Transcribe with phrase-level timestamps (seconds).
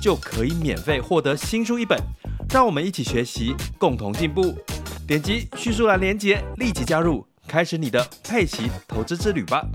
[0.00, 1.98] 就可以免费获得新书一本。
[2.50, 4.56] 让我们一起学习，共同进步。
[5.06, 9.66] 点击叙述栏链接，立即加入，开始你的佩奇投资之旅吧。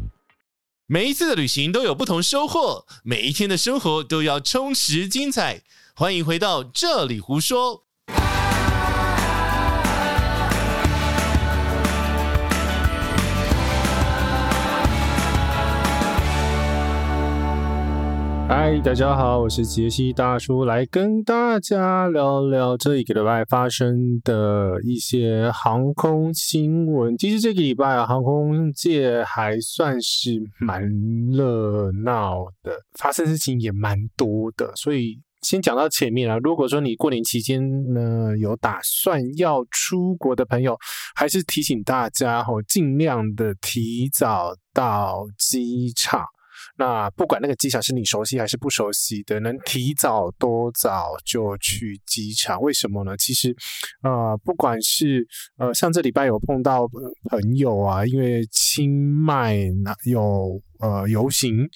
[0.88, 5.62] 每一次的旅行都有不同收获，每一天的生活都要充实精彩。
[5.96, 7.83] 欢迎回到这里胡说。
[18.46, 27.18] 嗨，大家好，我是杰西大叔，来跟大家聊聊这一个礼拜发生的一些航空新闻。
[27.18, 30.84] 其实这个礼拜啊，航空界还算是蛮
[31.32, 34.72] 热闹的，发生事情也蛮多的。
[34.76, 37.62] 所以先讲到前面啊，如果说你过年期间
[37.94, 40.78] 呢有打算要出国的朋友，
[41.16, 46.24] 还是提醒大家哦，尽量的提早到机场。
[46.78, 52.60] 那不管那个机场是你熟悉还是不熟悉的，能提早多早就去机场？
[52.62, 53.16] 为什么呢？
[53.18, 53.56] 其实，
[54.02, 55.26] 呃，不管是
[55.58, 56.88] 呃，像这礼拜有碰到
[57.30, 58.92] 朋友啊，因为清
[59.24, 59.56] 迈
[60.06, 61.68] 有呃游行，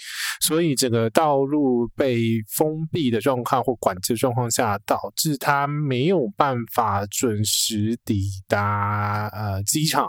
[0.42, 2.18] 所以整个道路被
[2.56, 10.08] 封闭的状况或管制状况下，导致他没有办法准时抵达呃机场，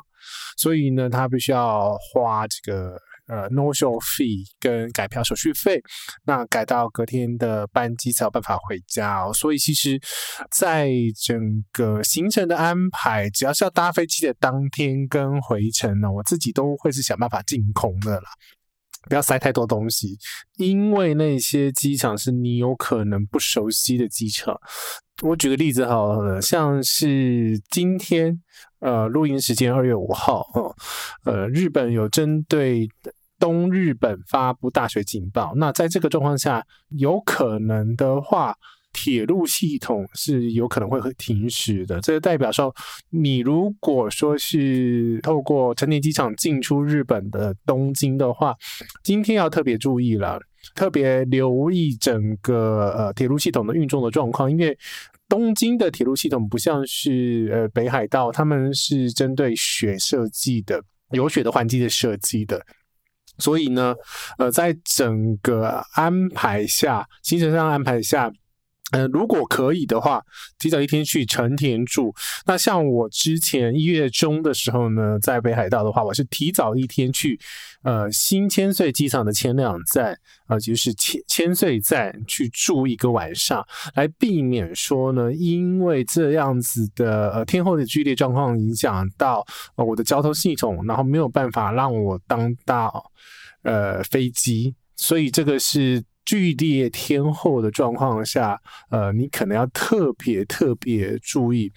[0.57, 2.99] 所以呢，他必须要花这个。
[3.29, 5.79] 呃，no-show fee 跟改票手续费，
[6.25, 9.31] 那改到隔天的班机才有办法回家哦。
[9.35, 10.01] 所以其实，
[10.51, 11.39] 在整
[11.71, 18.31] 个行程的安排，只要是要搭飞机的当天跟回程呢，我自己都会是想办法净空的啦，
[19.11, 20.17] 不要塞太多东西，
[20.57, 24.59] 因为那些机场是你有可能不熟悉的机场。
[25.21, 28.41] 我举个例子好，像是今天
[28.79, 30.47] 呃录音时间二月五号，
[31.25, 32.89] 呃，日本有针对。
[33.39, 38.55] 东日本发布大水警报，那在这个状况下，有可能的话，
[38.93, 42.01] 铁路系统是有可能会会停驶的。
[42.01, 42.75] 这个代表说，
[43.11, 48.55] 你如果说是透过成田机场进出日本的东京的话，
[49.05, 50.41] 今天要特别注意了，
[50.75, 54.77] 特别留意整个呃铁路系统的运作的状况，因为
[55.29, 62.61] 东京的铁路系统不像是呃北海道，他们是针对雪设计的，有雪的环境的设计的。
[63.39, 63.95] 所以呢，
[64.39, 68.31] 呃，在整个安排下，行程上安排下，
[68.93, 70.23] 呃，如果可以的话，
[70.59, 72.15] 提早一天去成田住。
[72.47, 77.39] 那像我之前一月中的时候呢，在北海道的话，我是提早一天去，
[77.83, 83.63] 呃，新千岁机场的前两站，呃，就是千千岁站去住一个晚上，
[83.95, 89.45] 来避免说呢，因为这样子的呃天候的剧烈状况影响到
[89.77, 93.11] 呃我的交通系统，然后没有办法让我当到。
[93.65, 101.73] 呃，飞机，所以这个是剧烈天候的状况下，呃，你可能要特别特别注意。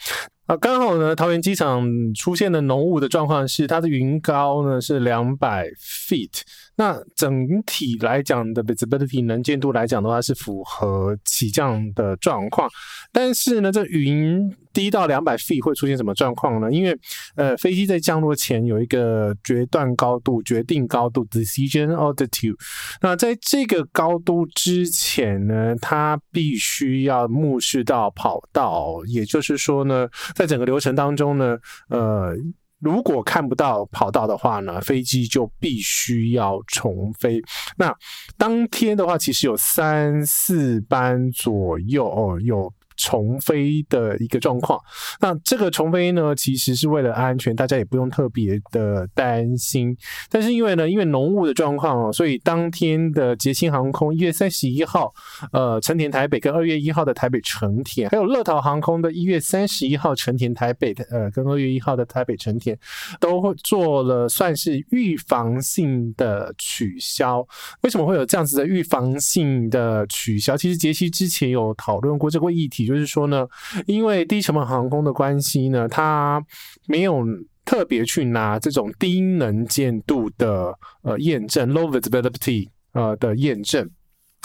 [0.45, 6.41] 啊，刚好呢，桃园机场出现的浓雾的状况是，它的云高呢是两百 feet。
[6.81, 12.67] 那整体来讲的 visibility 能见度来讲的话，是符合起降的状况。
[13.11, 16.71] 但是呢，这云低到两百 feet 会出现什么状况呢？
[16.71, 16.97] 因为
[17.35, 22.55] 呃，飞机在降落前有一个决断高度、决定高度 （decision altitude）。
[22.99, 30.09] 那在这个高度之前呢，它必须要目视到跑道，也就是说呢。
[30.33, 31.55] 在整个流程当中呢，
[31.89, 32.33] 呃，
[32.81, 37.41] 如果看不到跑道的话呢，飞机就必须要重飞。
[37.77, 37.95] 那
[38.37, 42.73] 当天的话，其实有三四班左右哦，有。
[43.01, 44.79] 重飞的一个状况，
[45.19, 49.97] 那这个重飞呢，其实是为了安全，大家也不用特别的担心。
[50.29, 55.11] 但是因为呢，因为浓雾的状况哦，所以当天的捷星航空一月三十一号，
[55.51, 62.77] 呃，成田台北跟二月一号的台北成田，还有乐桃航空的一月三十一号成田台北，呃，跟二月一号的台北成田，
[63.19, 67.43] 都会做了算是预防性的取消。
[67.81, 70.55] 为什么会有这样子的预防性的取消？
[70.55, 72.90] 其实杰西之前有讨论过这个议题。
[72.93, 73.47] 就是说呢，
[73.85, 76.43] 因为低成本航空的关系呢，它
[76.87, 77.25] 没有
[77.63, 80.73] 特别去拿这种低能见度的
[81.03, 83.89] 呃验证 （low visibility） 呃的验证。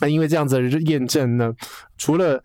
[0.01, 1.53] 那因为这样子的验证呢，
[1.97, 2.43] 除了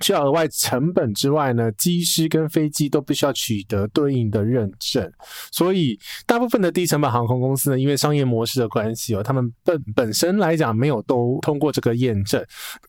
[0.00, 5.10] 需要额外成本之外呢，机师跟飞机都必须要取得对应的认证。
[5.52, 12.44] 所以大部分的低成本航空公司呢，因为商业模式的关系哦，他们本本身来讲没有都通过这个验证。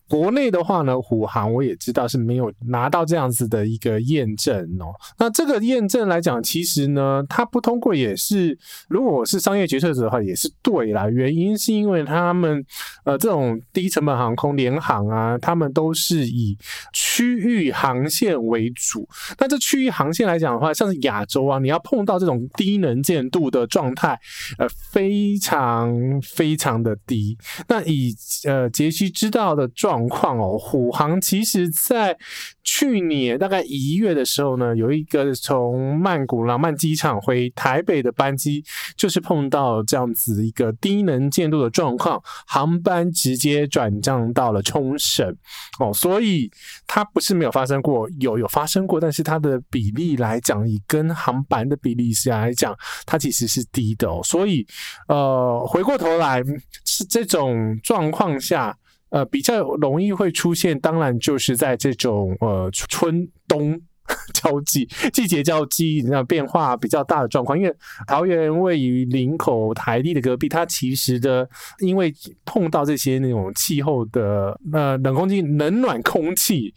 [0.08, 4.92] 国内的话呢，虎航我也知道是没有拿到这样子的一个验证哦。
[5.18, 11.08] 那这个验证来讲，其实呢，它不通过也是，如果是商业决策者的话，也是对啦。
[11.08, 12.64] 原因是因为他们
[13.04, 16.56] 呃这种低成本航空联航啊，他们都是以
[17.04, 19.08] 区域航线为主。
[19.36, 24.16] 那这区域航线来讲的话，像是亚洲啊，你要碰到这种低能见度的状态，
[24.56, 27.36] 呃，非常非常的低。
[27.66, 28.14] 那以
[28.46, 32.16] 呃杰西知道的状况哦，虎航其实在
[32.64, 38.64] 去年大概一月的时候呢，有一个从曼谷廊曼机场回台北的班机，
[38.96, 45.36] 就是碰到这样子一个低能见度的状况，航班直接转降到了冲绳
[45.80, 46.50] 哦，所以
[46.86, 52.74] 它不是没有发生过，有有发生过，但是它的比例来讲，以跟航班的比例下来讲，
[53.04, 54.66] 它其实是低的哦，所以
[55.08, 56.42] 呃，回过头来
[56.84, 58.76] 是这种状况下。
[59.12, 63.78] 呃，比较容易会出现，当然就是在这种呃春冬
[64.32, 67.56] 交际、季节交际那变化比较大的状况。
[67.58, 67.74] 因为
[68.06, 71.46] 桃园位于林口台地的隔壁，它其实的
[71.80, 72.10] 因为
[72.46, 76.72] 碰到这些那种气候的呃冷空气、冷暖空气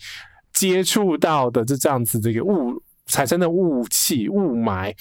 [0.51, 2.73] 接触到的这这样子这个雾
[3.05, 4.93] 产生的雾气雾霾，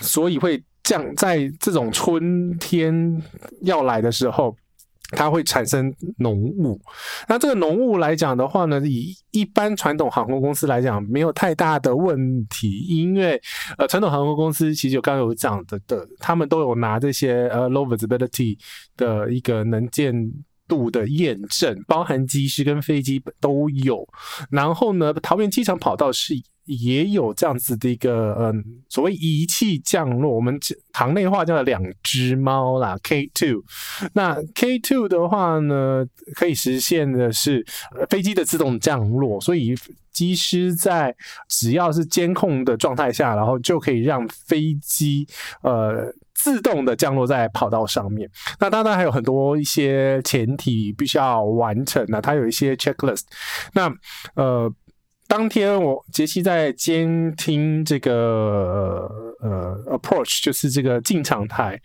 [0.00, 3.22] 所以会降在这种春天
[3.62, 4.56] 要来的时候。
[5.10, 6.80] 它会产生浓雾，
[7.28, 13.40] 那这个浓雾来讲的话呢，以一般传统航空公司来讲，没有太大的问题，因为
[13.78, 18.58] 呃，传统航空公司其实有刚有讲的的，他们都有拿这些呃 low visibility
[18.96, 20.14] 的一个能见
[20.68, 24.06] 度的验证，包含机师跟飞机都有，
[24.50, 26.34] 然后呢，桃园机场跑道是。
[26.70, 30.56] 也有这样子的一个嗯，所谓仪器降落，我们
[30.92, 33.62] 行内话叫两只猫啦，K two。
[34.12, 36.06] 那 K two 的话呢，
[36.36, 37.66] 可以实现的是
[38.08, 39.74] 飞机的自动降落，所以
[40.12, 41.12] 机师在
[41.48, 45.26] 只要是监控的状态下，然后就可以让飞机
[45.62, 48.30] 呃自动的降落在跑道上面。
[48.60, 53.24] 那当然还有很多一些前提必须要完成的，它有一些 checklist。
[53.72, 53.92] 那
[54.34, 54.72] 呃。
[55.30, 59.08] 当天我杰西在监听这个
[59.40, 61.80] 呃 approach，就是这个进场台，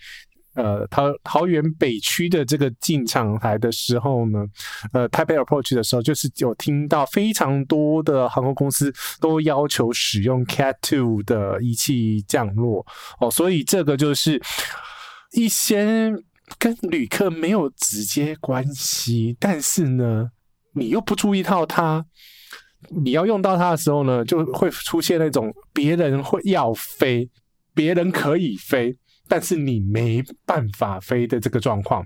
[0.55, 4.43] 呃桃桃园北区的这个进场台的时候呢，
[4.93, 12.83] 呃台北 approach 的时候，就是有听到非常多的航空公司都要求使用 Cat Two 的仪器降落
[13.19, 14.41] 哦，所以这个就是
[15.33, 16.11] 一些
[16.57, 20.31] 跟旅客没有直接关系，但是呢，
[20.73, 22.07] 你又不注意到它。
[22.89, 27.29] 你要用到它的时候呢，就会出现那种别人会要飞，
[27.73, 28.95] 别人可以飞，
[29.27, 32.05] 但是你没办法飞的这个状况。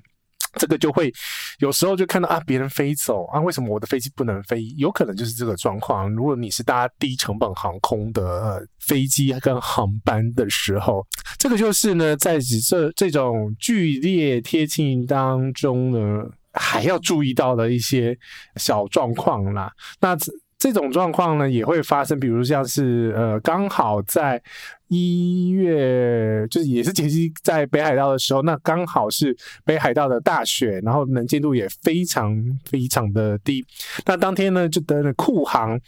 [0.55, 1.13] 这个就会
[1.59, 4.63] 有时候就看到啊，别人飞走啊，为什么我的飞机不能飞？
[4.77, 6.11] 有可能就是这个状况。
[6.15, 11.05] 如果你是搭低成本航空的，飞机跟航班的时候，
[11.37, 16.23] 这个就是呢，在这这种剧烈贴近当中呢，
[16.53, 18.17] 还要注意到的一些
[18.55, 19.71] 小状况啦。
[19.99, 20.17] 那
[20.59, 24.41] 这种状况呢也会发生，比如像是呃，刚好在
[24.89, 32.35] 一月，就是也是杰西在北海道的时候，那刚好是北海道的大雪，然后能见度也非常
[32.65, 33.65] 非常的低。
[34.05, 35.79] 那当天呢，就等了酷航，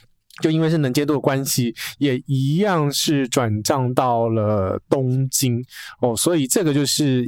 [0.42, 5.62] 就因为是能见度的关系，也一样是转账到了东京
[6.00, 6.16] 哦。
[6.16, 7.26] 所以这个就是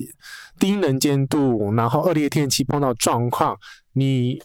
[0.58, 3.58] 低能见度，然后恶劣天气碰到状况，
[3.92, 4.42] 你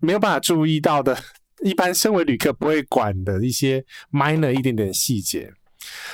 [0.00, 1.16] 没有办法注意到的。
[1.62, 5.52] 一般身为旅客不会管的一些 minor 一点点细节。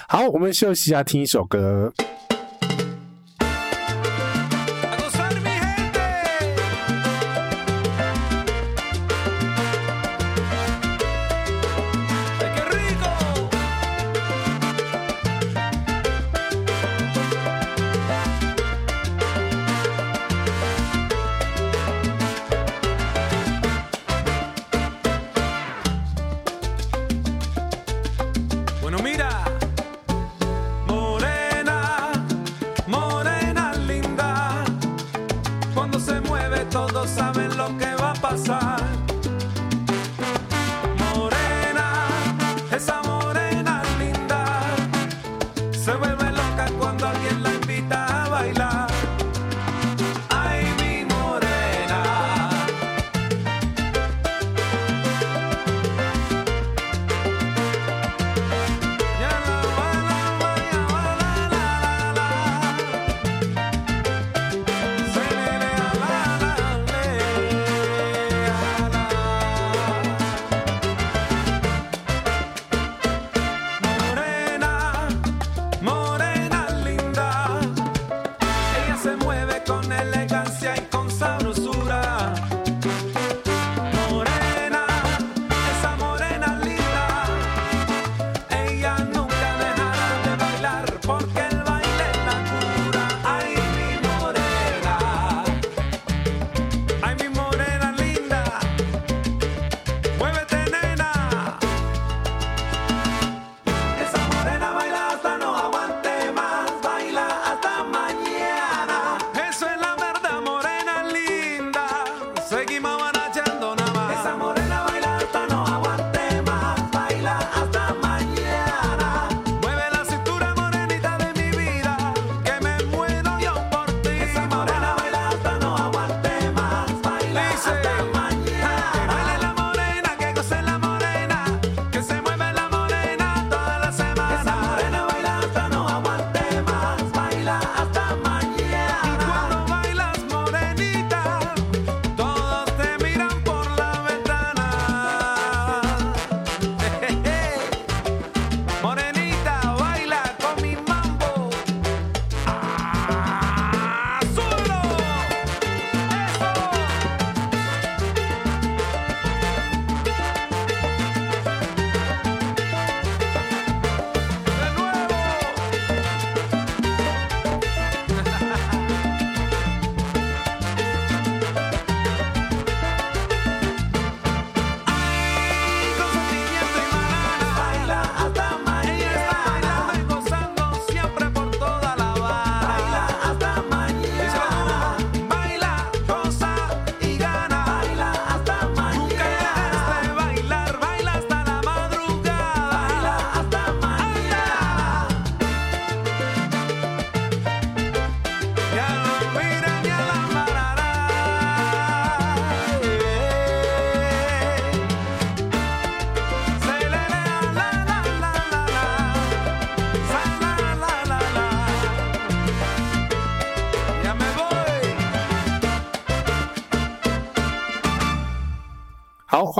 [0.08, 1.92] 好，我们休息一下，听一首歌。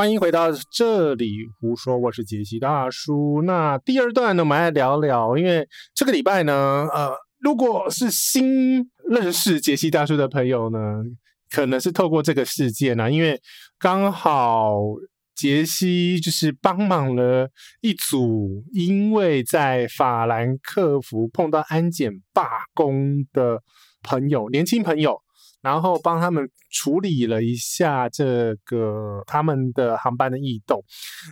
[0.07, 3.43] 欢迎回到这里胡说，我是杰西大叔。
[3.43, 7.11] 那第二段呢，我们来聊聊，因为这个礼拜呢，呃，
[7.41, 10.79] 如果是新认识杰西大叔的朋友呢，
[11.51, 13.41] 可能是透过这个事件呢、啊，因为
[13.81, 14.77] 刚好。
[15.35, 17.51] 杰西就是帮忙了
[17.83, 23.61] 一组，因为在法兰克福碰到安检罢工的
[24.03, 25.21] 朋友，年轻朋友，
[25.63, 30.83] 然后帮他们处理了一下这个他们的航班的异动，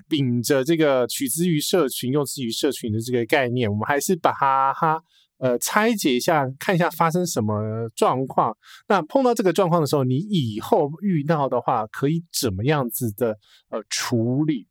[0.08, 5.00] 秉着这个取之于社群，用之于社群的这个概念，我们还是把它哈。
[5.38, 7.60] 呃，拆解一下，看一下发生什么
[7.94, 8.56] 状况。
[8.88, 13.36] 那碰到这个状况的时候，你以后遇到的话，可以怎么样子的
[13.68, 14.68] 呃处理？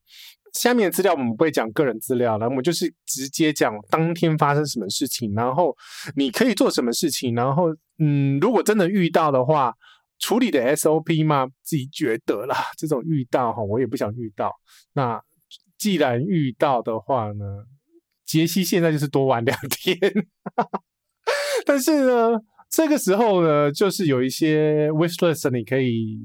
[0.53, 5.75] 下面的资料我们不会讲个人资料了，我们就是直接讲当天发生什么事情，然后
[6.15, 9.73] 你可以做什么事情，然后嗯，如果真的遇到的话，
[10.19, 11.47] 处理的 SOP 吗？
[11.61, 14.53] 自己觉得啦，这种遇到哈，我也不想遇到。
[14.93, 15.21] 那
[15.77, 17.65] 既然遇到的话呢？
[18.25, 19.99] 杰西现在就是多玩两天，
[21.67, 26.17] 但是呢，这个时候呢，就是有一些 wishlist 你可以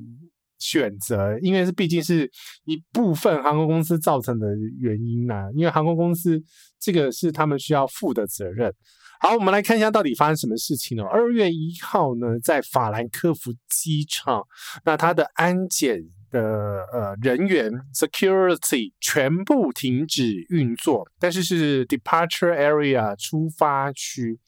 [0.58, 2.30] 选择，因为是毕竟是
[2.64, 4.46] 一部分航空公司造成的
[4.80, 6.42] 原因呐、啊，因为航空公司
[6.80, 8.72] 这个是他们需要负的责任。
[9.20, 11.04] 好，我们来看一下到底发生什么事情呢？
[11.04, 14.42] 二月一号呢，在法兰克福机场，
[14.84, 16.02] 那它的安检。
[16.30, 24.38] 的呃人员 security 全部停止运作，但是是 departure area 出发区。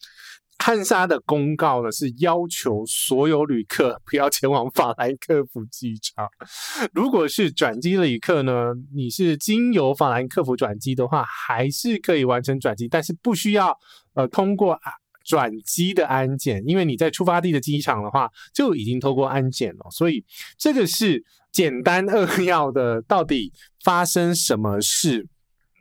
[0.63, 6.29] 汉莎的公告呢是要求所有旅客不要前往法兰克福机场。
[6.95, 13.77] 如果是转机的旅客呢，你是经由法兰克福转机的话，还是可以完成转机，但是不需要
[14.15, 14.79] 呃通过
[15.25, 20.25] 转机的安检，因为你在出发地的机场的话就已经透过安检了，所以
[20.57, 21.25] 这个是。
[21.53, 23.53] 简单扼要的，到底
[23.83, 25.27] 发生什么事？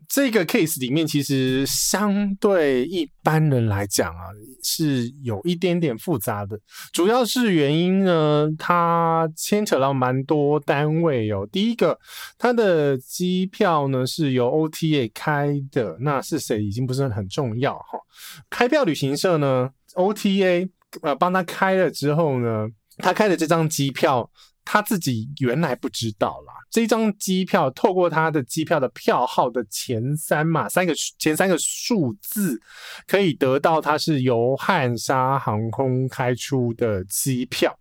[0.09, 6.59] 这个 case 里面其实相对一般人来讲啊，是有一点点复杂的。
[6.91, 11.47] 主要是原因呢，它牵扯到蛮多单位哦。
[11.51, 11.99] 第一个，
[12.39, 17.99] 它的机票呢是由 OTA 开的，那是谁已经不是很重要哈。
[18.49, 20.67] 开票旅行社呢，OTA
[21.03, 24.27] 呃帮他开了之后呢，他开的这张机票。
[24.71, 32.61] 他自己原来不知道啦，这张机票透过他的机票的票号的前三嘛，三个前三个数字，
[33.07, 37.75] 可以得到它是由汉莎航空开出的机票。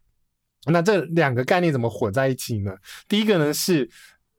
[0.65, 2.75] 那这两个概念怎么混在一起呢？
[3.07, 3.87] 第一个呢是。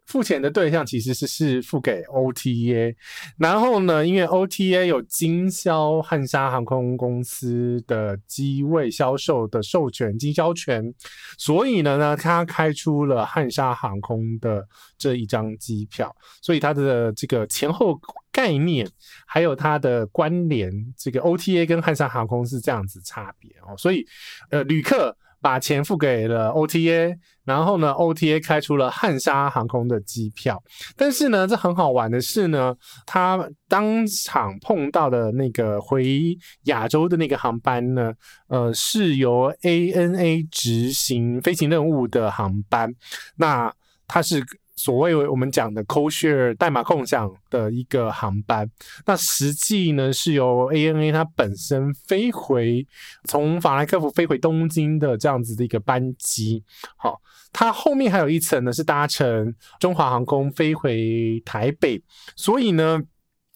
[0.10, 2.96] 付钱的对象其实是是付给 OTA，
[3.38, 10.92] 然后呢，因为 OTA 有经销汉莎航空公司的机位销售的授权经销权，
[11.38, 18.02] 所以呢呢，他开出了汉莎航空的这一张机票，所以它的这个前后
[18.32, 18.90] 概念
[19.28, 24.04] 还有它的关联，这个 OTA 跟汉莎航空是这样子差别哦，所以
[24.50, 25.16] 呃，旅客。
[25.42, 27.18] 把钱付给了 OTA，
[27.50, 30.62] 然后呢，OTA 开出了汉莎航空的机票。
[30.96, 32.76] 但是呢，这很好玩的是呢，
[33.06, 38.14] 他当场碰到的那个回亚洲的那个航班呢，
[38.48, 42.94] 呃，是由 ANA 执行飞行任务的航班。
[43.36, 43.74] 那
[44.08, 44.46] 它是。
[44.80, 48.66] 所谓我们讲的 codeshare 代码共享的一个航班，
[49.06, 52.88] 那实际呢是由 ANA 它本身飞回
[53.26, 56.64] 从法兰克福飞回东京的这样子的一个班机。
[56.96, 57.20] 好，
[57.52, 62.02] 它后面还有一层呢是搭乘中华航空飞回台北，
[62.38, 63.02] 所以呢。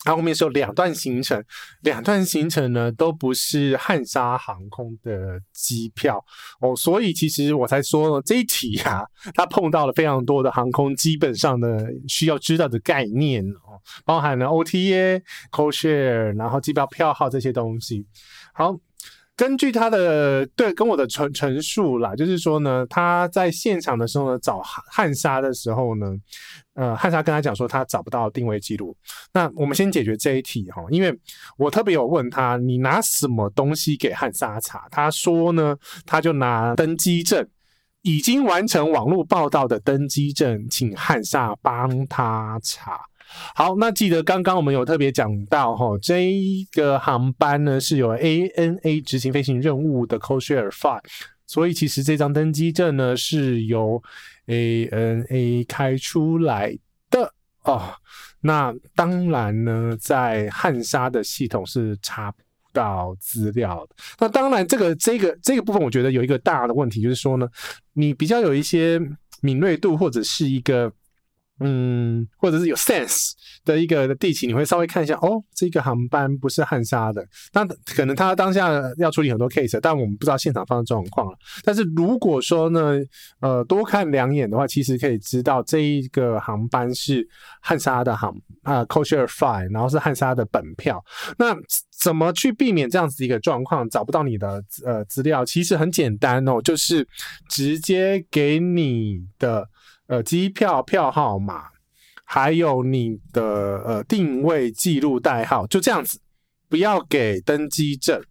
[0.04, 1.44] 它后面是有两段行程，
[1.82, 6.24] 两段行程呢都不是汉莎航空的机票
[6.60, 18.06] 哦，所以其实我才说这一题啊， 它碰到了非常多的航空基本上的需要知道的概念哦，包含了 OTA、codeshare，然后机票票号这些东西。
[18.54, 18.78] 好。
[19.36, 26.16] 根据他的对跟我的陈陈述啦，就是说呢，他在现场的时候呢，找汉汉莎的时候呢，
[26.76, 28.96] 呃，汉莎跟他讲说他找不到定位记录。
[29.34, 31.12] 那我们先解决这一题哈，因为
[31.58, 34.88] 我特别有问他，你拿什么东西给汉莎查？
[34.92, 37.48] 他说呢，他就拿登机证，
[38.04, 43.02] 已经完成网络报到的登机证，请汉莎帮他查。
[43.56, 51.02] 好，那记得刚刚我们有特别讲到哈，这一个航班呢是由 ANA 执行飞行任务的 codeshare flight，
[51.48, 54.02] 所以其实这张登机证呢是由
[54.48, 56.78] ANA 开出来
[57.10, 57.94] 的哦。
[58.42, 62.38] 那当然呢，在汉莎的系统是查不
[62.72, 63.96] 到资料的。
[64.20, 67.48] 那当然，这个这个这个部分，我觉得有一个大的问题，就是说呢，
[67.94, 69.00] 你比较有一些
[69.42, 70.92] 敏锐度或者是一个。
[71.60, 73.32] 嗯，或者是有 sense
[73.64, 81.38] 的一个地勤，你会稍微看一下，哦，这个航班不是汉莎的，那可能他当下要处理很多 case，但我们不知道现场发生状况了。
[81.64, 82.96] 但是如果说呢，
[83.40, 87.26] 呃，多看两眼的话，其实可以知道这一个航班是
[87.62, 91.04] 汉莎的航啊 c o a c h e r Flight，然后是汉莎的本票。
[91.38, 91.56] 那
[92.02, 93.88] 怎么去避免这样子一个状况？
[93.90, 97.08] 找不到你的呃资料，其实很简单哦，就是
[97.48, 99.70] 直接给你的。
[100.14, 101.64] 呃，机票票号码，
[102.24, 106.20] 还有你的呃定位记录代号，就这样子，
[106.70, 108.22] 不要给登机证，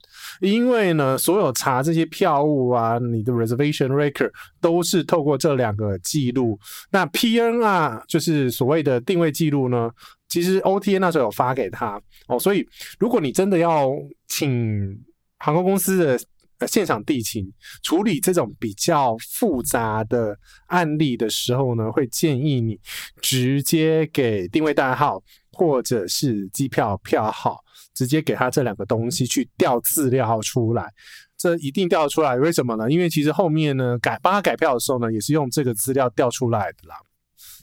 [0.40, 6.56] 因为呢，所有查这些票务啊，你的 reservation record 都是透过这两个记录。
[6.92, 9.90] 那 PNR 就是所谓的定位记录呢，
[10.28, 12.64] 其实 OTA 那时候有发给他哦，所以
[13.00, 13.90] 如果你真的要
[14.28, 14.96] 请
[15.38, 16.20] 航空公司的。
[16.66, 17.50] 现场地勤
[17.82, 22.78] 处理这种比较复杂的案例的时候呢，会建议你
[23.20, 25.22] 直接给定位代号
[25.52, 27.58] 或者是机票票号，
[27.94, 30.88] 直接给他这两个东西去调资料出来。
[31.36, 32.88] 这一定调出来，为什么呢？
[32.88, 36.94] 因为其实后面呢，改帮他改票的时候呢，也是用这个资料调出来的啦。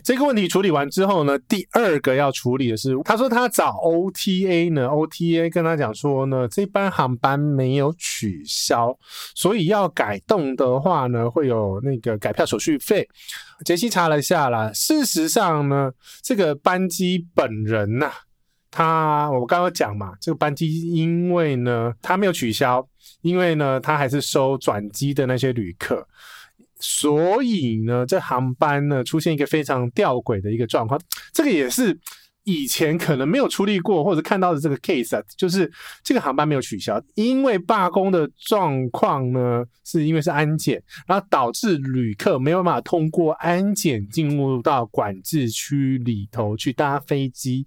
[0.09, 8.97] 这个问题处理完之后呢，第二个要处理的是，他说他找 OTA 呢，OTA 跟他讲说呢，这班航班没有取消，
[9.35, 13.07] 所以要改动的话呢，会有那个改票手续费。
[13.63, 15.91] 杰西查了一下啦，事实上呢，
[16.23, 18.13] 这个班机本人呐、啊，
[18.71, 22.83] 他我刚刚讲嘛，这个班机因为呢，他没有取消，
[23.21, 26.03] 因为呢，他还是收转机的那些旅客。
[26.79, 30.99] 所以呢，这航班呢出现一个非常吊诡的一个状况，
[31.33, 31.97] 这个也是
[32.45, 35.69] 以前可能没有处理过或者看到的这个 case 啊，就是
[36.03, 47.65] 这个航班没有取消，因为罢工的状况呢，是因为是安检，然后导致旅客没有办法通过安检进入到管制区里头去搭飞机，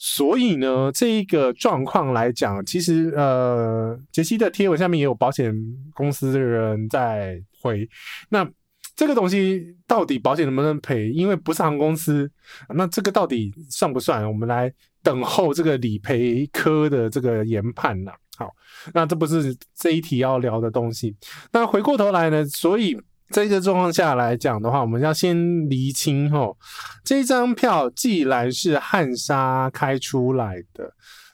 [0.00, 5.54] 所以呢，这一个状况来讲，其实呃，杰西的贴文下面也有保险
[5.94, 7.40] 公司的人在。
[7.62, 7.86] 回，
[8.30, 8.50] 那
[8.96, 11.10] 这个东西到底保险能不能赔？
[11.10, 12.26] 因为不是航空公司，
[12.70, 14.26] 那这个到底算不算？
[14.26, 18.10] 我们来等候这个理赔科的这个研判呢？
[18.38, 18.50] 好，
[18.94, 21.14] 那这不是这一题要聊的东西。
[21.52, 22.98] 那回过头来呢，所以
[23.30, 26.56] 这个状况下来讲的话，我们要先厘清吼，
[27.04, 30.92] 这张票既然是汉莎开出来的。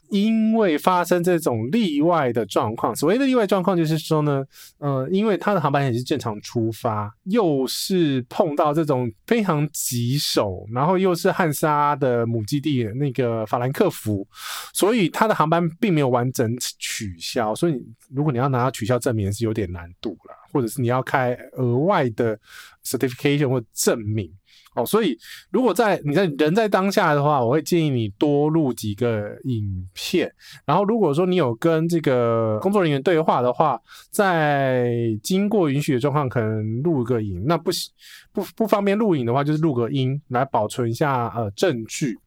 [0.09, 4.45] 因为发生这种例外的状况，所谓的例外状况就是说呢，
[4.79, 14.25] 呃，因为他的航班也是正常出发，又是碰到这种非常棘手，然后又是汉莎的母基地那个法兰克福，
[14.73, 22.39] 所以他的航班并没有完整取消，所以如果你要拿到取消证明是有点难度了，或者是你要开额外的
[22.85, 24.31] certification 或证明。
[24.75, 25.19] 哦，所以
[25.51, 30.31] 如果在你在人在当下的话，我会建议你多录几个影片。
[30.67, 33.81] 然后如果说你有跟这个工作人员对话的话，
[34.11, 37.43] 在经过允许的状况，可能录个影。
[37.47, 37.91] 那不行
[38.33, 42.19] 不不方便录影的话，就是录个音来保存一下呃证据。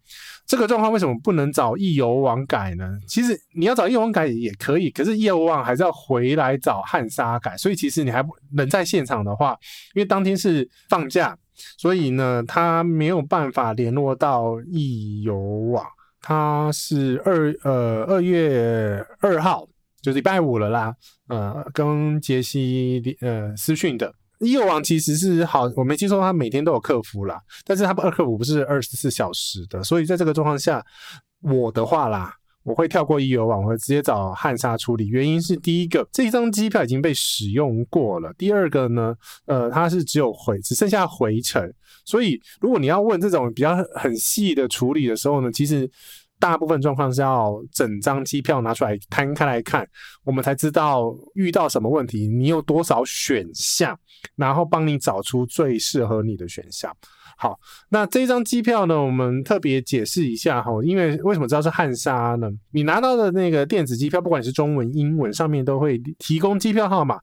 [0.50, 2.98] 这个状况为什么不能找易游网改呢？
[3.08, 7.56] 其实你要找易游网改也可以，可是易游网还是要回来找汉莎改。
[7.56, 9.56] 所以其实你还不能在现场的话，
[9.94, 11.38] 因为当天是放假。
[11.78, 15.86] 所以呢，他没有办法联络到易游网。
[16.20, 19.68] 他是二呃二月二号，
[20.02, 20.96] 就是礼拜五了啦。
[21.28, 29.84] 呃，跟杰西呃私讯的易游网其实是好，我没记错，他每天都有客服啦，但是他二客服不是二十四小时的。
[29.84, 30.84] 所以在这个状况下，
[31.42, 32.34] 我的话啦。
[32.64, 35.08] 我会跳过易游网，我会直接找汉莎处理。
[35.08, 41.74] 原因是第一个，这张机票已经被使用过了；第二个呢，呃，它是只有回，只剩下回程。
[42.06, 45.90] 所以，如果你要问这种比较很细的处理的时候呢，其实
[46.40, 49.88] 大部分状况是要整张机票拿出来摊开来看，
[50.24, 53.98] 我们才知道遇到什么问题，你有多少选项，
[54.36, 56.96] 然后帮你找出最适合你的选项。
[57.38, 62.50] 好，那这张机票呢，我们特别解释一下哈，因为为什么知道是汉莎呢？
[62.72, 67.18] 你拿到的那个电子机票，不管是中文、英文，上面都会提供机票号码。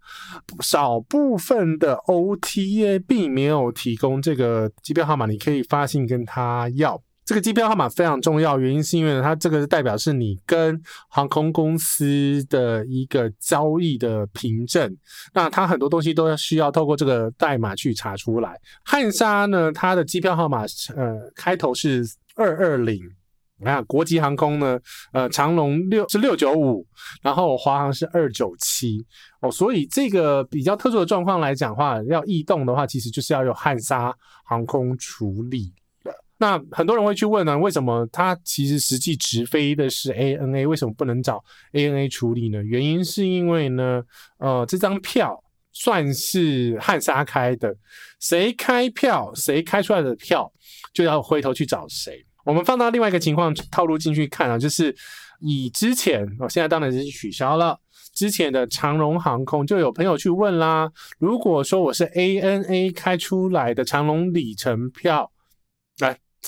[0.60, 6.98] 少部分的 OTA 并没有提供这个机票号码，你可以发信跟他要。
[7.26, 14.96] 这个机票号码非常重要，原因是因为它这个代表是你跟航空公司的一个交易的凭证，
[15.34, 18.56] 那它很多东西都要需要透过这个代码去查出来。
[18.84, 20.62] 汉莎呢，它的机票号码
[20.94, 22.04] 呃开头是
[22.36, 22.96] 二二零，
[23.58, 24.78] 你看国籍航空呢，
[25.12, 26.86] 呃长荣六是六九五，
[27.22, 29.04] 然后华航是二九七
[29.40, 35.72] 哦，所以这个比较特殊的状况来讲的话，要异动的话，其实就是要由汉莎航空处理。
[36.38, 42.62] 那很多人会去问呢，为什么它其实实际直飞的是 ANA，为什么不能找 ANA 处理呢？
[42.62, 44.02] 原因是因为呢，
[44.38, 47.74] 呃，这张票算是汉莎开的，
[48.20, 50.52] 谁开票，谁开出来的票，
[50.92, 52.24] 就要回头去找谁。
[52.44, 54.94] 我们放到另外一个情况套路进去看啊，就是
[55.40, 57.78] 以之前，哦，现在当然是取消了。
[58.14, 65.30] 之前的长荣航空就有朋友去问啦，如果说我是 ANA 开出来的长荣里程票，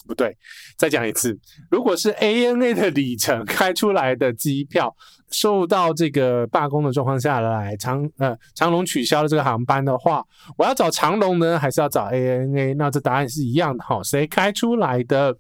[0.06, 0.36] 不对，
[0.76, 1.38] 再讲一次。
[1.70, 4.94] 如果是 ANA 的里程开出来的机票，
[5.30, 10.24] 受到这个罢工的状况下来，长呃长龙取消了这个航班的话，
[10.56, 12.74] 我要找长龙呢，还是要找 ANA？
[12.76, 15.36] 那这答案是一样的哈，谁开出来的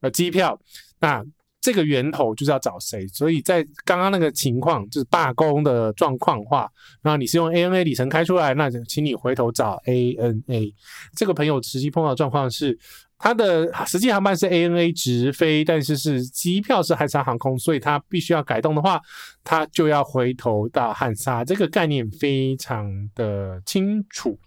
[0.00, 0.56] 呃机票，
[1.00, 1.24] 那
[1.60, 3.08] 这个源头就是要找谁。
[3.08, 6.70] 所以在刚刚那个情况，就是罢工的状况话，
[7.02, 10.72] 那你是用 ANA 里程开出来，那就请你回头找 ANA。
[11.16, 12.78] 这个朋友实际碰到的状况是。
[13.24, 19.00] 它的实际航班是 ANA 直飞，但是是机票是汉莎航空，所以它必须要改动的话，
[19.42, 21.42] 它就要回头到汉莎。
[21.42, 24.38] 这个概念非常的清楚。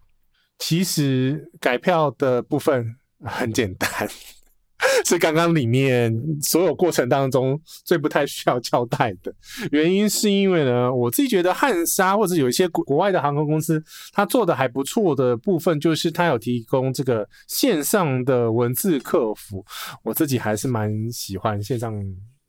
[0.59, 3.89] 其实改票的部分很简单。
[5.05, 9.33] 是刚刚里面所有过程当中最不太需要交代的
[9.71, 19.65] 原因，是因为呢，我自己觉得汉莎或者有一些国外的航空公司，它做的还不错的部分，就是它有提供这个线上的文字客服。
[20.03, 21.93] 我自己还是蛮喜欢线上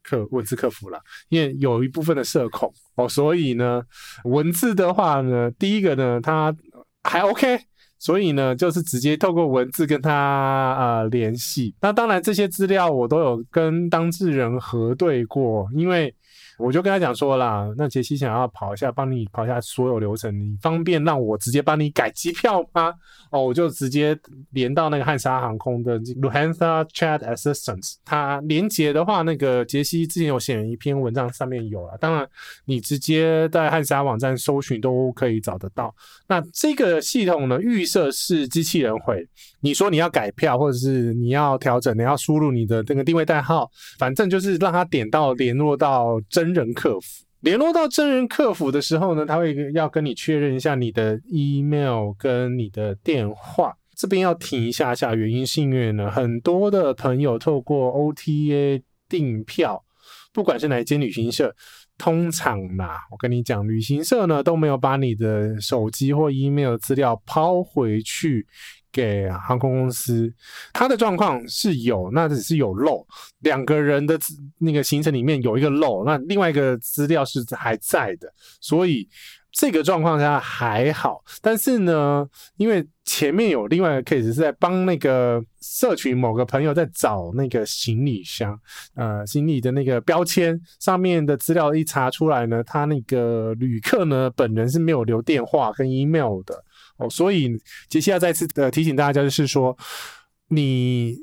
[0.03, 3.83] 客文字客服啦，因为有一部分的社恐哦，所以呢，
[4.25, 6.55] 文字的话呢，第一个呢，它
[7.03, 7.59] 还 OK。
[7.99, 11.75] 所以呢，就是直接透过文字跟他呃联系。
[11.81, 16.15] 那当然，这些资料我都有跟当事人核对过，因为。
[16.59, 22.93] 我就跟他讲说啦，那杰西想要跑一下，帮你跑一下所有流程，你方便让我直接帮你改机票吗？
[23.31, 24.19] 哦，我就直接
[24.51, 31.97] 连到那个汉莎航空的 Lufthansa Chat Assistance，它连接的话，那个杰西之前有写一篇文章，上面有了。
[32.01, 32.29] 当然，
[32.65, 35.95] 你直接在汉莎网站搜寻都可以找得到。
[36.27, 39.25] 那这个系统呢，预设是机器人回，
[39.61, 46.48] 你说你要改票，或者是你要调整，你要输入你的那个定位代号，反正就是让他点到联络到真。
[46.55, 53.77] 真人客服联络到真人客服的时候呢，他会要跟你确认一下你的 email 跟你的电话。
[53.97, 59.85] 这边要停一下下，原因是因为呢，很多的朋友透过 OTA 订票，
[60.33, 61.53] 不管是哪一间旅行社，
[61.97, 68.47] 通常啦，我跟你讲，旅行社呢都没有把你的手机或 email 资料抛回去。
[68.93, 70.33] 给航空公司，
[70.73, 73.07] 他的状况是有，那只是有漏，
[73.41, 74.19] 两个人的
[74.59, 79.09] 那个行程里面有一个漏，那另外一个资料是还在的，所以
[79.53, 81.23] 这个状况下还好。
[81.43, 88.59] 但是呢，因为前面有另外一个 case 是在帮那个社群某个朋友在找那个行李箱，
[88.95, 96.65] 呃，行李的那个标签上面的资料一查出来呢，他那个旅客呢本人是没有留电话跟 email 的。
[96.99, 97.51] 哦，所以
[97.89, 99.77] 杰西要再次的提醒大家，就是说，
[100.49, 101.17] 你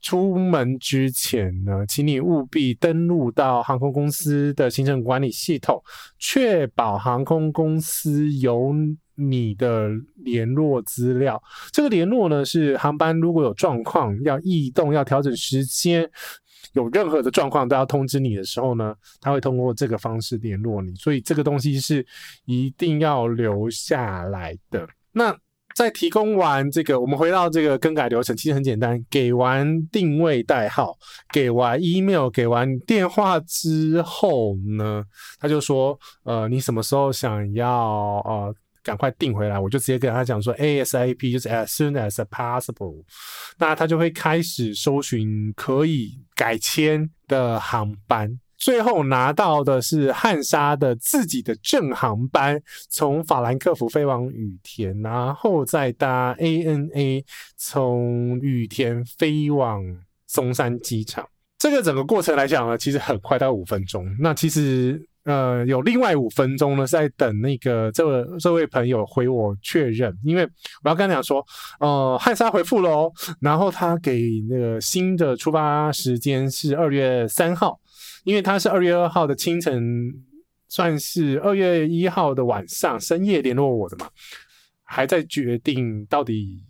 [0.00, 5.82] 出门之前呢，请你务必登录到航空公司的行程管理系统，
[6.18, 8.72] 确保航空公司有
[9.16, 11.42] 你的联络资料。
[11.72, 16.08] 这个联络呢，是航班如果有状况要异动、要调整时间，
[16.74, 20.94] 有任何的状况都要通知你的时候呢，他会通过这个方式联络你。
[20.94, 22.06] 所以这个东西是
[22.44, 24.86] 一定要留下来的。
[25.16, 25.34] 那
[25.74, 29.02] 在提供完这个，我们回到这个更改流程，其实很简单。
[29.10, 30.94] 给完定位代号，
[31.32, 35.02] 给完 email，给完电话之后呢，
[35.38, 37.70] 他就说，呃，你什么时候想要
[38.24, 39.58] 呃赶快订回来？
[39.58, 43.02] 我就直接跟他讲说， ASAP，就是 as soon as possible。
[43.58, 48.38] 那他就会开始搜寻可以改签的航班。
[48.58, 57.22] 最后拿到的是汉莎的自己的正航班，从法兰克福飞往羽田，然后再搭 ANA
[57.56, 59.82] 从羽田飞往
[60.26, 61.26] 松山机场。
[61.58, 64.06] 这个整个过程来讲呢，其实很快，到五分钟。
[64.20, 70.48] 那其实呃，有另外五分钟呢，在等那个这位这位朋友回我确认，因为
[70.82, 71.44] 我要跟他讲说，
[71.80, 77.78] 呃，汉莎回复了哦，然后他给那个新的出发时间是二月三号。
[78.26, 80.12] 因为他是二月二号的清晨，
[80.68, 84.10] 算是二月一号的晚上深夜联络我的嘛，
[84.82, 86.60] 还在决定到底。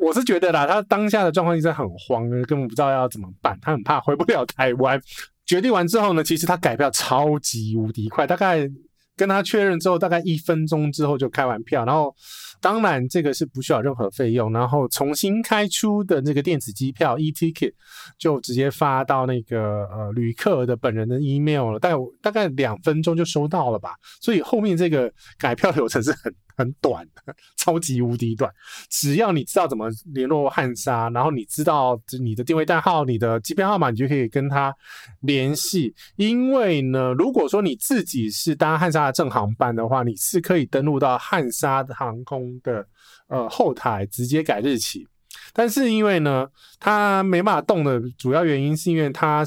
[0.00, 5.02] 我是觉得啦，他当下的状况一直很慌，根本不知道要怎么办，他很怕回不了台湾。
[5.44, 8.70] 决定完之后呢，其实他改票超级无敌快，大概
[9.16, 12.14] 跟他确认之后，大概一分钟之后就开完票，然后
[12.60, 17.72] 当然这个是不需要任何费用，然后重新开出的那个电子机票 e-ticket
[18.18, 26.32] 就直接发到那个呃旅客的本人的 email 了，大概大概两分钟就收到了吧，所以后面这个改票流程是很。
[26.56, 28.52] 很短的，超级无敌短。
[28.90, 34.74] 只要你知道怎么联络汉莎，然后你知道你的定位代号、你的机票号码，你就可以跟他
[35.20, 35.94] 联系。
[36.16, 42.86] 因为呢，如果说你自己是搭汉莎的正航班的话，你是可以登录到汉莎的航空的
[43.28, 45.06] 呃后台直接改日期。
[45.52, 49.44] 但是因为呢，它没办法动的主要原因是因为它，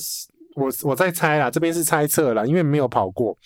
[0.55, 3.37] 我我在猜啦，这边是猜测啦，因为没有跑过。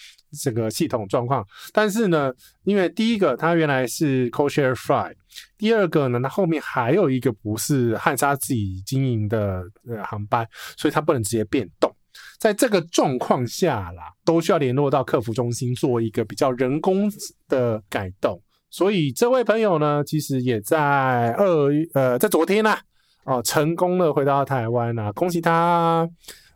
[0.44, 2.34] 这个系统状况，但是呢，
[2.66, 5.16] 因为第一个它原来是 Codeshare Fly，
[5.58, 11.96] 第二个呢，它后面还有一个不是汉莎自己经营的呃航班，所以它不能直接变动。
[12.38, 17.10] 在这个状况下啦，都需要联络到客服中心做一个比较人工
[17.48, 18.40] 的改动。
[18.78, 22.78] 所以这位朋友呢，其实也在二月呃在昨天呢，
[23.24, 26.08] 哦成功的回到台湾啦，恭喜他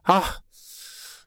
[0.04, 0.22] 好。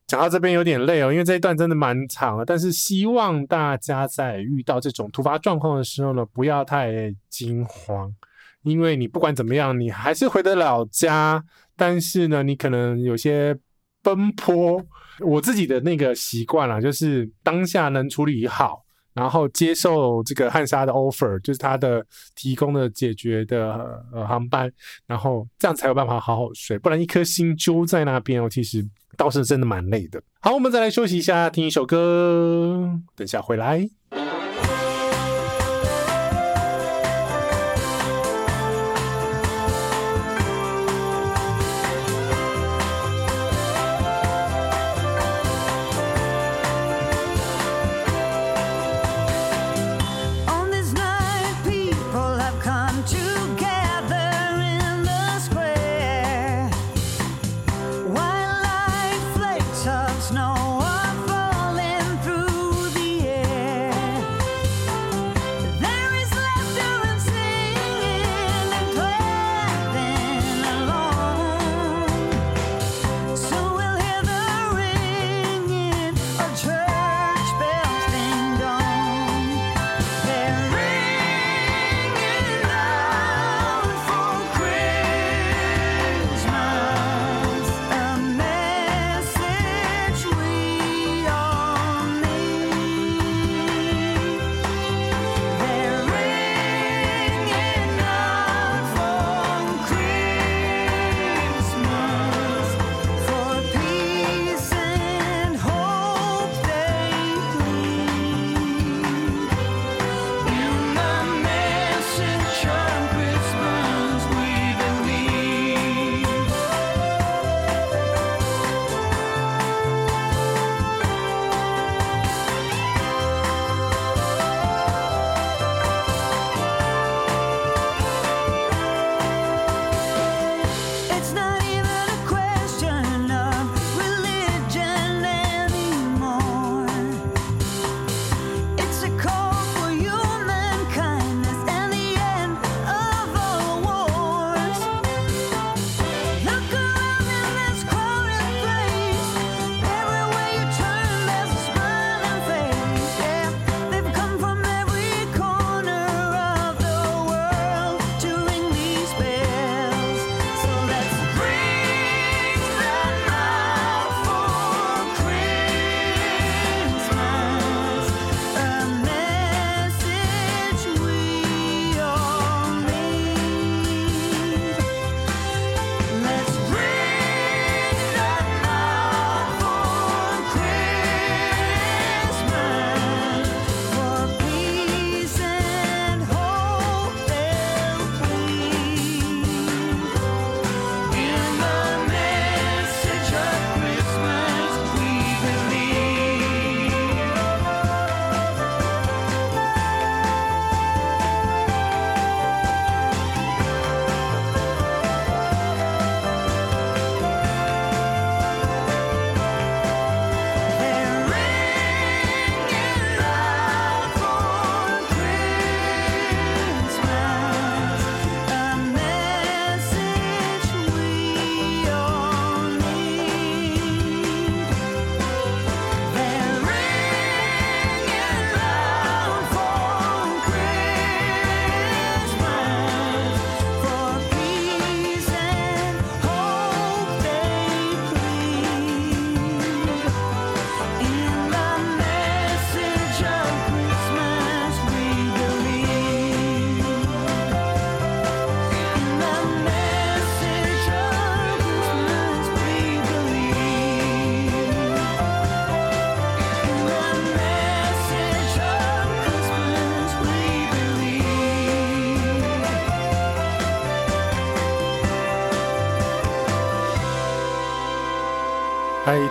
[0.06, 2.44] 讲到这边有点累哦，因为这一段真的蛮长了。
[2.44, 8.14] 但是希望大家在遇到这种突发状况的时候呢，不要太惊慌，
[8.62, 11.42] 因为你不管怎么样，你还是回得了家。
[11.74, 13.58] 但是呢，你可能有些
[14.00, 14.80] 奔波。
[15.18, 18.83] 我自己的那个习惯啦，就是当下能处理好，
[19.14, 24.70] 然后接受这个汉莎的 offer，就是他的提供的解决的呃航班，
[25.06, 28.86] 然后这样才有办法好好睡，不然一颗心揪在那边哦，其实。
[29.16, 30.20] 倒是真的蛮累的。
[30.40, 33.88] 好，我们再来休息一下，听一首歌，等下回来。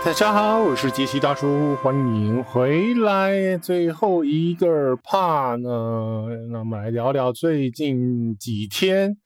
[0.04, 3.56] 大家好，我是杰西大叔，欢迎回来。
[3.56, 9.16] 最后一个 part 呢，那我们来聊聊最近几天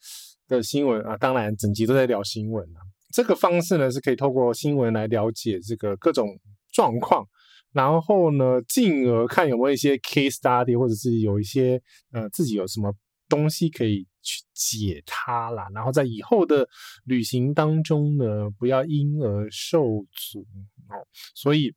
[0.47, 1.17] 的新闻啊。
[1.17, 2.79] 当然，整集都在聊新闻啊。
[3.13, 6.39] 这个方式呢，是可以透过新闻来了解这个各种
[6.73, 7.27] 状况，
[7.73, 12.95] 然后呢，进而看有没有一些 case study，或者是有一些呃自己有什么
[13.29, 14.07] 东西可以。
[14.23, 16.69] 去解它啦，然后在以后的
[17.05, 20.41] 旅行当中呢，不要因而受阻
[20.89, 21.07] 哦。
[21.35, 21.75] 所以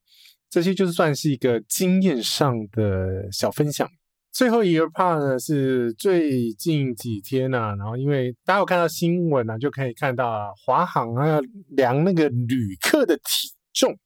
[0.49, 3.89] 这些就算是一个经验上的小分享。
[4.31, 13.97] 最后一个 part 呢，是最近几天啊，然后因为大家有看到新闻啊，就可以看到啊，华航要量那个旅客的体重。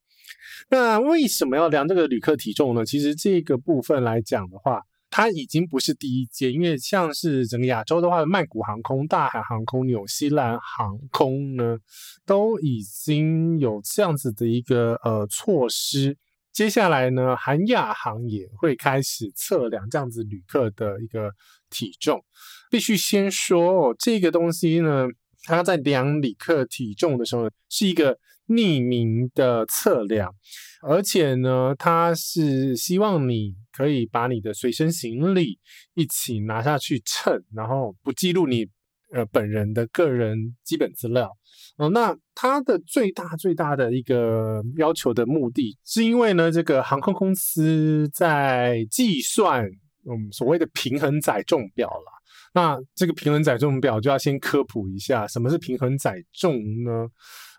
[0.68, 2.84] 那为什么要量这个旅客体重呢？
[2.84, 4.82] 其实这个部分来讲的话。
[5.16, 11.78] 它已经不是第一届，因为像是整个亚洲的话，曼谷航空、大韩航空、纽西兰航空呢，
[12.26, 16.18] 都已经有这样子的一个呃措施。
[16.52, 21.32] 接下来呢，韩亚航也会开始测量这样子旅客的一个
[21.70, 22.22] 体重。
[22.70, 25.06] 必须先说哦，这个东西呢，
[25.46, 28.18] 它在量旅客体重的时候，是一个
[28.48, 30.34] 匿名的测量，
[30.82, 33.54] 而且呢，它是希望你。
[33.76, 35.58] 可以把你的随身行李
[35.92, 38.66] 一起拿下去称，然后不记录你
[39.12, 41.30] 呃本人的个人基本资料。
[41.76, 52.15] 哦，那它的最大最大的一个要求的目的，是因为呢，这个航空公司在计算嗯所谓的平衡载重表啦。
[52.56, 56.54] 那这个平衡载重表就要先科普一下，什么是平衡载重
[56.84, 57.06] 呢？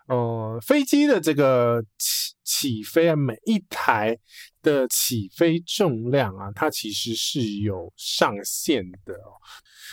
[0.08, 4.18] 呃，飞机的这个起起飞啊，每一台
[4.60, 9.38] 的起飞重量啊，它其实是有上限的哦。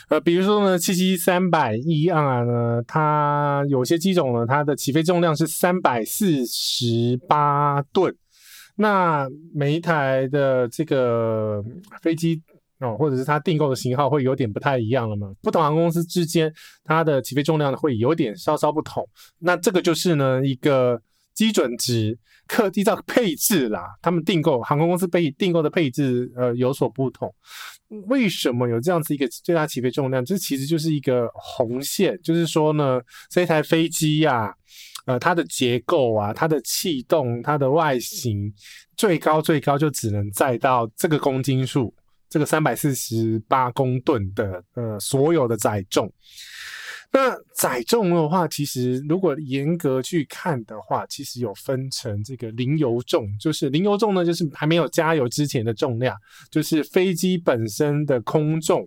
[0.09, 8.11] 呃，比如说呢，七七三百一啊呢，它有些机种呢，它的起飞重量是三百四十八吨。
[8.77, 11.63] 那每一台的这个
[12.01, 12.41] 飞机。
[12.79, 15.31] 哦，或者是它订购的型号会有点不太一样了嘛？
[15.41, 16.53] 不同航空公司之间，
[16.83, 19.07] 它的起飞重量会有点稍稍不同。
[19.39, 21.01] 那这个就是呢一个
[21.33, 22.17] 基准值，
[22.47, 27.33] 客机照配置啦，他们订购航空公司被订购的配置呃有所不同。
[28.07, 30.23] 为什么有这样子一个最大起飞重量？
[30.25, 32.99] 这其实就是一个红线，就是说呢，
[33.29, 34.53] 这台飞机呀、
[35.05, 38.51] 呃，它的结构啊，它的气动，它的外形，
[38.97, 41.93] 最高最高就只能载到这个公斤数。
[42.35, 46.11] 这个三百四十八公吨的呃所有的载重，
[47.13, 56.13] 那载重的话，其实如果严格去看的话，其实有分成这个零油重，就是零油重呢，就是还没有加油之前的重量，
[56.51, 58.85] 就是飞机本身的空重。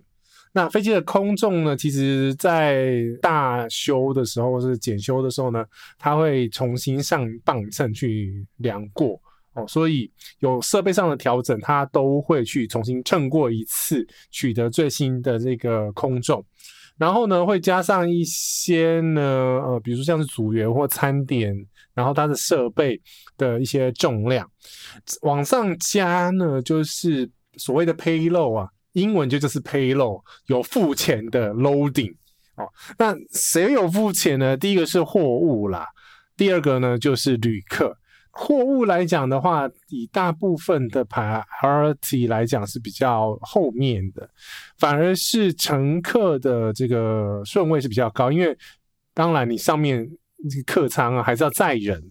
[0.53, 5.65] 那飞机的空重呢，其实在大修的时候或是检修的时候呢，
[5.97, 9.19] 它会重新上磅秤去量过。
[9.53, 16.45] 哦，所以有设备上的调整，它都会去重新称过一次，取得最新的这个空重，
[16.97, 21.55] 然后呢，会加上一些呢，呃，比如说像是组员或餐点，
[21.95, 23.01] 然后它的设备
[23.37, 24.47] 的一些重量，
[25.23, 27.27] 往上加呢，就是
[27.57, 32.13] 所谓的 payload 啊，英文就就是 payload，有付钱的 loading
[32.55, 32.69] 哦。
[32.99, 34.55] 那谁有付钱呢？
[34.55, 35.87] 第一个是货物啦，
[36.37, 37.97] 第二个呢就是旅客。
[38.31, 44.29] 货物来讲的话，以大部分的 priority 来讲是比较后面的，
[44.77, 48.55] 反而是乘客的这个顺位是比较高，因为
[49.13, 50.07] 当然你上面
[50.65, 52.01] 客舱啊还是要载人，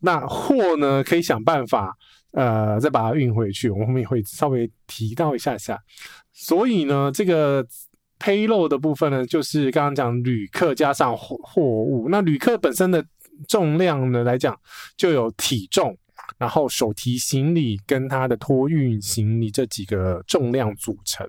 [0.00, 1.96] 那货呢可以想办法
[2.32, 5.78] 呃再把它运回去，我们后面会稍微提到一下下。
[6.32, 7.64] 所以呢，这个
[8.18, 13.02] payload 的部分呢，就是刚刚讲旅客加上货货物，那旅客本身的。
[13.48, 14.58] 重量呢来讲，
[14.96, 15.96] 就有体重，
[16.38, 21.28] 然后手提行李跟它的托运行李这几个重量组成。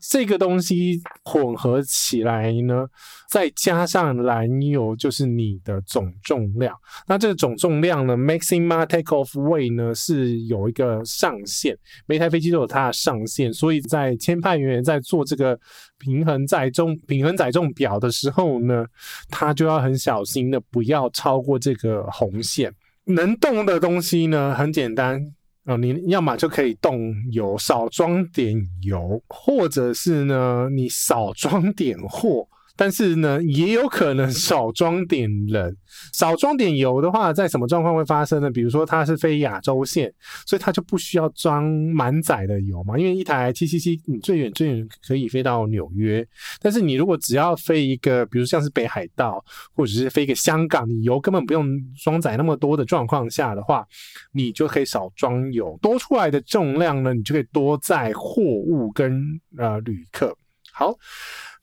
[0.00, 2.86] 这个东西混合起来呢，
[3.28, 6.74] 再加上燃油，就是你的总重量。
[7.06, 11.76] 那这个总重量呢，maximum takeoff weight 呢是有一个上限，
[12.06, 13.52] 每台飞机都有它的上限。
[13.52, 15.58] 所以在签派员在做这个
[15.98, 18.84] 平衡载重、平衡载重表的时候呢，
[19.28, 22.72] 他就要很小心的不要超过这个红线。
[23.04, 25.34] 能动的东西呢，很简单。
[25.64, 32.46] 啊、哦，你要么就可以动油，少装点油，或者是呢，你少装点货，
[32.76, 35.76] 但是呢，也有可能少装点人，
[36.12, 38.50] 少装点油的话，在什么状况会发生呢？
[38.50, 40.12] 比如说它是飞亚洲线，
[40.44, 46.26] 所以它就不需要装满载的油嘛，因为一台七七七，你最远最远可以飞到纽约，
[46.60, 49.44] 但是你如果只要飞一个，比如像是北海道，
[49.74, 51.68] 或者是飞一个香港，你油根本不用
[52.02, 53.86] 装载那么多的状况下的话，
[54.32, 59.22] 你就可以少装油，多出来的重量呢，你就可以多载货物跟
[59.56, 60.36] 呃旅客。
[60.72, 60.92] 好，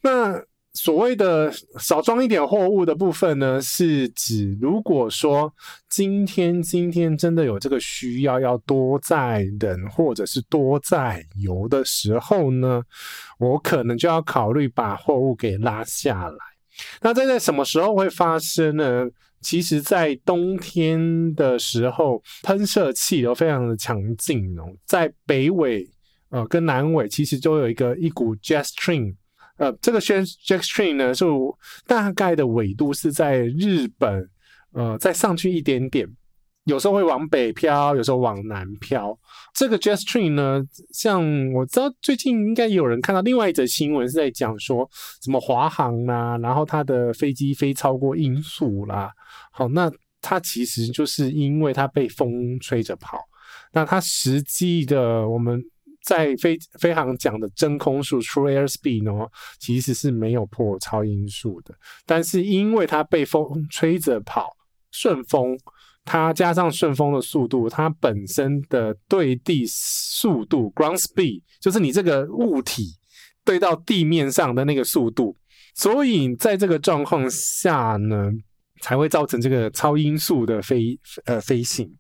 [0.02, 0.42] 那。
[0.74, 5.54] 所谓的少装一点货物的部分呢，是指如果说
[5.90, 12.82] 今天今天真的有这个需要要多载人或者是多载油的时候呢，
[13.38, 16.38] 我可能就要考虑把货物给拉下来。
[17.02, 19.10] 那这在什么时候会发生呢？
[19.42, 25.90] 其实，在冬天的时候，喷射气流非常的强劲哦，在北纬
[26.30, 29.16] 呃跟南纬其实都有一个一股 jet stream。
[29.62, 30.26] 呃，这个 jet
[30.64, 31.56] stream 呢，就
[31.86, 34.28] 大概的纬度是在日本，
[34.74, 36.08] 呃，再上去一点点，
[36.64, 39.16] 有时候会往北飘，有时候往南飘。
[39.54, 44.90] 这个 jet stream 呢，像我知道最近应该有人看到另外一则新闻是在讲说
[45.22, 49.12] 什么华航啦，然后它的飞机飞超过音速啦。
[49.52, 49.92] 好，那
[50.22, 53.20] 它其实就是因为它被风吹着跑，
[53.72, 55.64] 那它实际的我们。
[56.04, 59.28] 在飞飞航讲的真空速 （true airspeed） 呢，
[59.60, 61.76] 其实是没有破超音速的。
[62.08, 64.50] 但是因为它被风吹着跑，
[64.92, 65.56] 顺风，
[66.04, 72.98] 它加上顺风的速度，它本身的对地速度 （ground speed） 就是你这个物体
[73.46, 75.38] 对到地面上的那个速度，
[75.76, 78.32] 所以在这个状况下呢，
[78.82, 81.96] 才会造成这个超音速的飞呃飞行。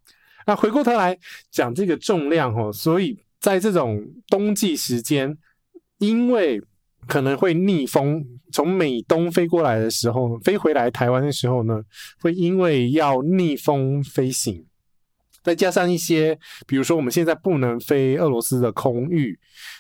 [0.48, 1.16] 那回过头来
[1.52, 3.16] 讲这个重量哦，所以。
[3.42, 5.36] 在这种冬季时间，
[5.98, 6.62] 因为
[7.08, 8.24] 可能会逆风
[8.54, 11.82] 从美东飞过来的时候，飞回来台湾的时候呢，
[12.20, 14.64] 会因为要逆风飞行，
[15.44, 16.38] 再加上一些，
[16.68, 19.40] 比如说我们现在不能飞俄罗斯的空域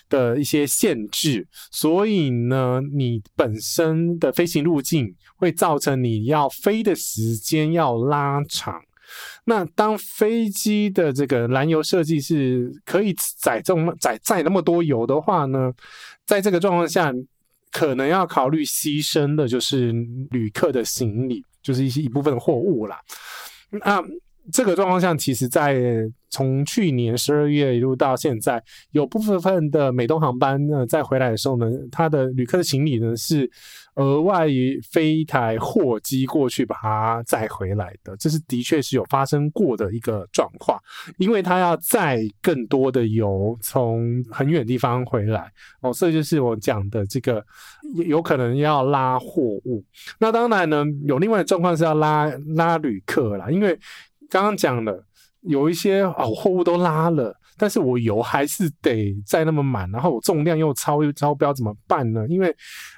[0.09, 8.81] 的一些限制，所以呢，你本身的飞行路径会造成你要飞的时间要拉长。
[9.45, 15.73] 那当飞机的这个燃油设计是可以载这么载载那么多油的话呢，
[16.25, 17.11] 在这个状况下，
[17.71, 19.91] 可能要考虑牺牲的就是
[20.29, 22.99] 旅客的行李，就是一些一部分货物啦。
[23.69, 24.03] 那
[24.51, 33.49] 这个状况下，其实，在从去年十二月一路到现在，有部分的美东航班呢，在回来的时候呢，它的旅客的行李呢是
[33.95, 40.79] 额外于飞一台货机过去把它载回来的，这是的确是有发生过的一个状况，
[41.17, 47.45] 因为它要载更多的油从很远地方回来哦，所以就是我讲的这个
[48.07, 49.83] 有可能要拉货物。
[50.17, 53.77] 那当然呢，有另外的状况是要拉拉旅客啦，因为。
[54.31, 55.05] 刚刚讲了，
[55.41, 62.25] 有一些哦，货物都拉了，但是我油还是得再那么满，然后我重量又超又超标，怎么办呢？
[62.29, 62.55] 因为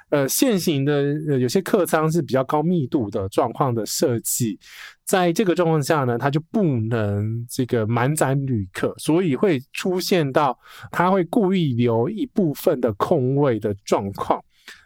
[0.09, 4.59] 呃，现行的有些客舱是比较高密度的状况的设计，
[5.03, 10.55] 在这个状况下呢，它就不能这个满载旅客，所以会出现到
[10.91, 14.39] 它会故意留一部分的空位的状况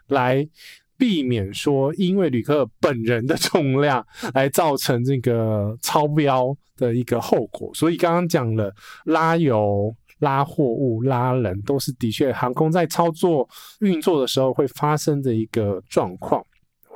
[0.08, 0.48] 来。
[0.98, 8.74] 避免说因为旅客本人的重量来造成这个超标的一个后果，所以刚刚讲了
[9.06, 13.48] 拉油、拉货物、拉人，都是的确航空在操作
[13.80, 16.44] 运作的时候会发生的一个状况。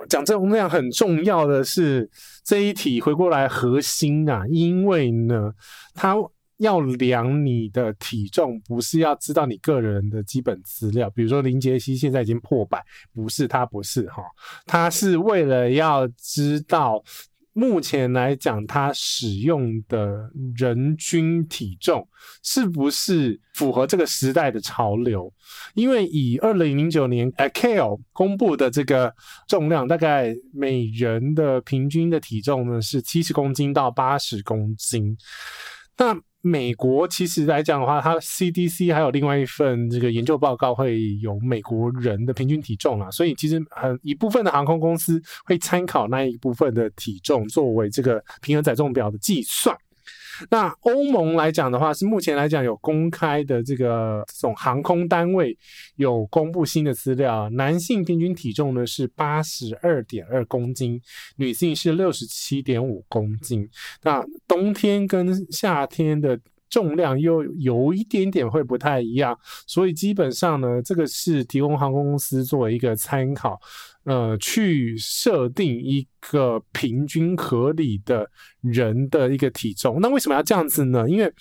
[0.09, 2.09] 讲重量很重要的是
[2.43, 5.53] 这一题回过来核心啊，因为呢，
[5.93, 6.15] 它。
[6.61, 12.83] 要量你的体重，不是要知道你个人的基本资料，比如说林杰西现在已经破百，
[13.13, 14.23] 不是他不是哈，
[14.65, 17.03] 他是为了要知道
[17.53, 22.07] 目前来讲他使用的人均体重
[22.43, 25.33] 是不是符合这个时代的潮流，
[25.73, 29.13] 因为以二零零九年 ICAO 公布的这个
[29.47, 35.17] 重量，大概每人的平均的体重呢是七十公斤到八十公斤，
[35.97, 36.19] 那。
[36.43, 49.77] 美国其实来讲的话，它 CDC 还有另外一份这个研究报告会有美国人的平均体重啊，所以其实很一部分的航空公司会参考那一部分的体重作为这个平衡载重表的计算。
[50.49, 55.57] 那欧盟来讲的话，是目前来讲有公开的这个这种航空单位
[55.95, 61.01] 有公布新的资料，男性平均体重呢是八十二点二公斤，
[61.35, 63.69] 女性是六十七点五公斤。
[64.03, 66.39] 那冬天跟夏天的
[66.69, 69.37] 重量又有一点点会不太一样，
[69.67, 73.59] 所以基本上呢，这个是提供航空公司作为一个参考。
[74.03, 78.27] 呃，去设定一个平均合理的
[78.61, 79.99] 人的一个体重。
[80.01, 81.07] 那为什么要这样子呢？
[81.07, 81.31] 因为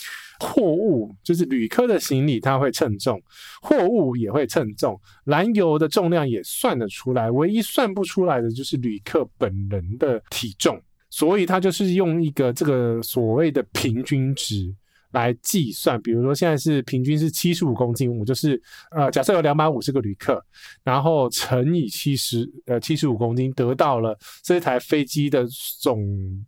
[0.40, 3.18] 货物就是旅客的行李，它会称重，
[3.62, 7.30] 货物也会称重，燃油的重量也算得出来。
[7.30, 14.74] 唯一算不出来的就是旅客本人的体重，所以它就是用一个这个所谓的平均值。
[15.12, 20.40] 来计算，比如说现在是平均是七十五公斤，我就是呃，假设有两百五十个旅客，
[20.84, 25.46] 然后乘以七十呃七十五公斤，得到了这台飞机的
[25.80, 26.00] 总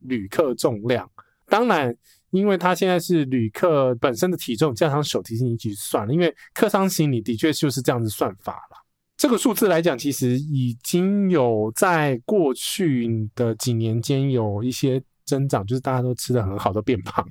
[0.03, 1.11] 旅客重量。
[1.47, 1.95] 当然，
[2.31, 8.77] 因为它现在是旅客本身的体重加上手提行李一起算了，因为客舱行李的确就是这样子算法了。
[9.17, 15.03] 这个数字来讲，其实已经有在过去的几年间有一些。
[15.25, 17.27] 增长就是大家都吃得很好，都变胖，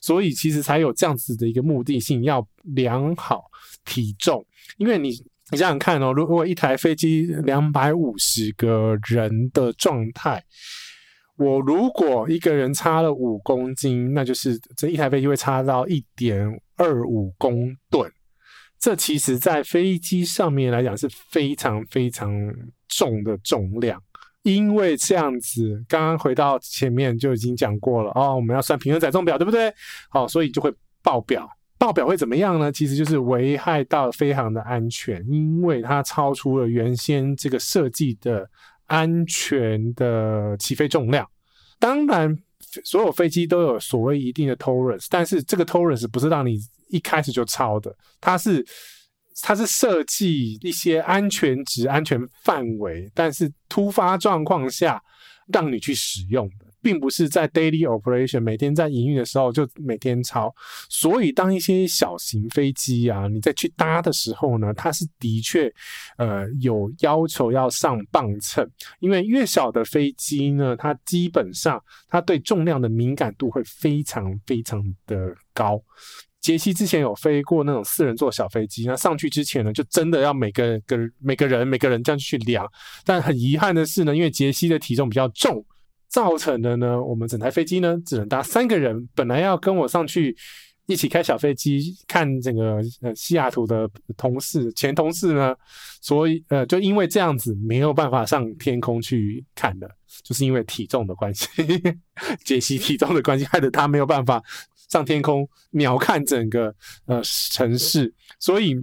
[0.00, 3.44] 所以其实才有这样子的一个目的性，要量好
[3.84, 4.44] 体重。
[4.78, 5.10] 因为你
[5.50, 10.42] 你想想看哦，如果一台飞机两百五十个人的状态，
[11.36, 18.10] 我如果一个人差了五公斤，那就是这一台飞机会差到一点二五公吨。
[18.78, 22.30] 这其实在飞机上面来讲是非常非常
[22.88, 24.02] 重的重量。
[24.46, 29.74] 因为这样子，刚刚回到前面就已经讲过了哦，我们要算平衡载重表，对不对？
[30.08, 30.72] 好，所以就会
[31.02, 32.70] 爆表，爆表会怎么样呢？
[32.70, 38.48] 其实就是危害到飞航的安全，因为它超出了原先这个设计的
[38.84, 41.28] 安全的起飞重量。
[41.80, 42.38] 当然，
[42.84, 46.56] 所有飞机都有所谓一定的 tolerance，但是这个 tolerance 不是让你
[46.88, 48.64] 一开始就超的，它是。
[49.42, 55.02] 它是设计一些安全值、安全范围，但是突发状况下
[55.52, 60.52] 让你去使用的，并不是在 daily operation 每天在营运的时候就每天超。
[60.88, 65.72] 所以，当一些小型飞机啊，你在去搭的时候呢，它是的确
[66.16, 68.68] 呃有要求要上磅秤，
[69.00, 75.80] 因为越小的飞机呢，它基本上它对重量的敏感度会非常非常的高。
[76.46, 82.64] 杰西之前有飞过那种四人座小飞机，那上去之前呢，就真的要每个个每个人每个人这样去量。
[83.04, 85.64] 但很遗憾的是呢，因为杰西的体重比较重，
[86.08, 89.08] 造成的呢，我们整台飞机呢只能搭三个人。
[89.12, 90.36] 本来要跟我上去
[90.86, 95.52] 一起开小飞机看整个呃西雅图的同事前同事呢，
[96.00, 99.90] 所以呃就因为这样子没有办法上天空去看的，
[100.22, 101.48] 就是因为体重的关系，
[102.46, 104.40] 杰西体重的关系，害得他没有办法。
[104.88, 106.74] 上天空鸟瞰整个
[107.06, 108.76] 呃城市，所以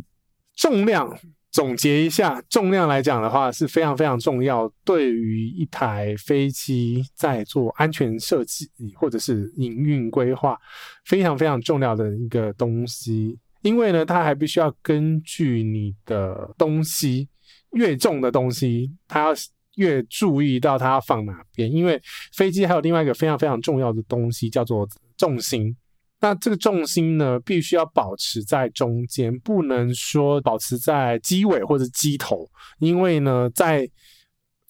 [0.55, 1.11] 重量
[1.51, 10.59] 总结一下，重量来讲的话是非常非常重要，对于一台飞机在做安全设计或者是营运规划
[11.05, 13.37] 非常非常重要的一个东西。
[13.61, 17.29] 因为呢，它还必须要根据你的东西
[17.71, 19.27] 越重的东西，它要
[19.75, 21.71] 越注意到它要放哪边。
[21.71, 22.01] 因为
[22.33, 24.87] 飞机还有另外一个非常非常重要的东西叫做
[25.17, 25.75] 重心。
[26.23, 32.49] 那这个重心呢，必须要保持在中间，不能说保持在机尾或者机头，
[32.79, 33.85] 因为呢，在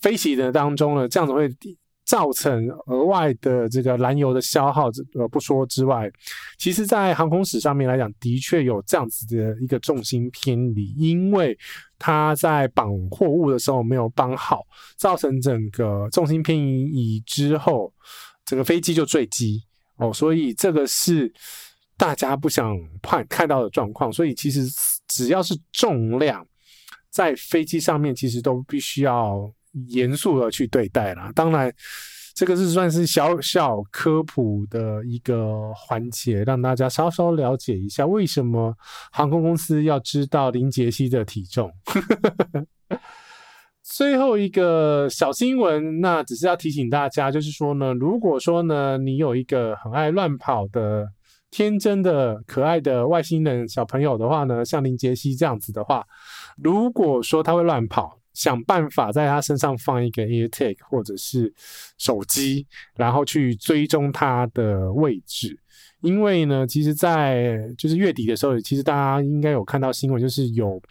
[0.01, 1.47] 飞行的当中呢，这样子会
[2.05, 4.89] 造成额外的这个燃油的消耗。
[5.13, 6.11] 呃，不说之外，
[6.57, 11.55] 其实，在航空史上面来讲，的确有这样子的一个重心偏离，因为
[11.99, 14.63] 它在绑货物的时候没有绑好，
[14.97, 17.93] 造成整个重心偏移之后，
[18.43, 19.61] 整个飞机就坠机。
[19.97, 21.31] 哦，所以这个是
[21.97, 24.11] 大家不想看看到的状况。
[24.11, 24.65] 所以其实
[25.07, 26.45] 只要是重量
[27.09, 29.51] 在飞机上面，其实都必须要
[29.89, 31.31] 严肃的去对待啦。
[31.35, 31.73] 当然，
[32.33, 38.75] 这个是算是小小科普的一个环节，让大家稍稍了解一下为什么
[39.11, 41.71] 航空公司要知道林杰西的体重。
[43.83, 51.05] 最后一个小新闻，那只是要提醒大家，就是说呢，如果说呢，你有一个很爱乱跑的
[51.51, 56.01] 天真的可爱的外星人小朋友的话呢，像林杰西这样子的话，
[56.63, 61.53] 如果说他会乱跑，想办法在他身上放一个 AirTag 或者是
[61.97, 62.65] 手机，
[62.95, 65.59] 然后去追踪他的位置，
[65.99, 70.81] 因为呢，其实，在就是月底的时候，其实大家应该有看到新闻，就是有。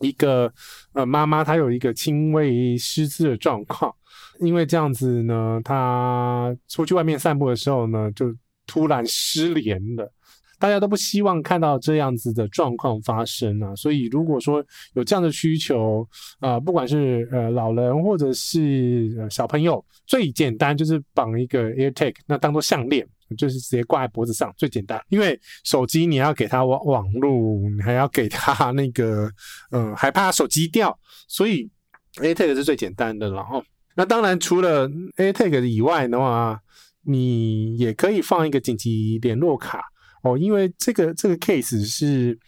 [0.00, 0.52] 一个
[0.92, 3.94] 呃妈妈，她有一个轻微失智的状况，
[4.40, 8.34] 因为这样子呢，她出去外面散步的时候呢，就
[8.66, 10.12] 突然失联了。
[10.60, 16.04] 大家都不希望看到这样子的状况发生啊，所以如果说有这样的需求
[16.40, 23.06] 啊、不管是呃老人或者是呃小朋友，最简单就是绑一个 AirTag，那当做项链。
[23.36, 29.30] 就是直接挂在脖子上最简单，因为手机你要给它网网络，你还要给它那个，
[29.70, 31.68] 嗯、呃，还怕手机掉，所以
[32.16, 33.62] AirTag 是最简单的了哦。
[33.94, 36.60] 那当然，除了 AirTag 以外的话，
[37.02, 39.82] 你也可以放一个紧急联络卡
[40.22, 42.38] 哦，因为这个这个 case 是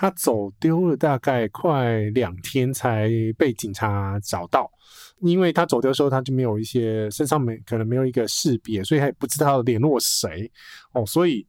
[0.00, 4.70] 他走丢了，大概快两天才被警察找到。
[5.20, 10.50] 因为他走丢的时候，他就没有一些身上没可能没有一个识别，所以他也不知道联络谁
[10.94, 11.04] 哦。
[11.04, 11.46] 所以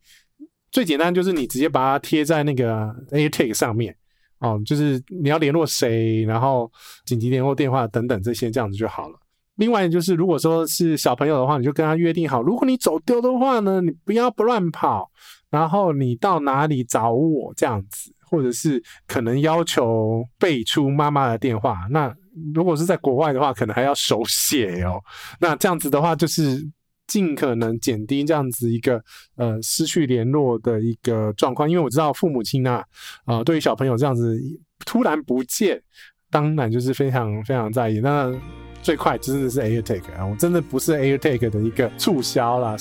[0.69, 3.95] 最简单就是你直接把它贴在那个 AirTag 上面
[4.39, 6.69] 哦，就是你要联络谁，然后
[7.05, 9.17] 紧急联络电话等等这些，这样子就好了。
[9.55, 15.09] 另外就是，如果说是小朋友的话，你就跟他约定好，如果你走丢的话呢，你不要不乱跑，
[15.49, 21.85] 然后你到哪里找我这样子，或者是可能要求背出妈妈的电话。
[21.91, 22.11] 那
[22.55, 24.99] 如果是在国外的话，可能还要手写哦。
[25.39, 26.65] 那这样子的话，就是
[27.07, 29.03] 尽可能减低这样子一个
[29.35, 31.69] 呃失去联络的一个状况。
[31.69, 32.77] 因为我知道父母亲啊，
[33.25, 34.39] 啊、呃，对于小朋友这样子
[34.85, 35.81] 突然不见，
[36.29, 37.99] 当然就是非常非常在意。
[37.99, 38.33] 那
[38.81, 40.25] 最快真的是 AirTag 啊！
[40.25, 42.77] 我真的不是 AirTag 的一个促销啦。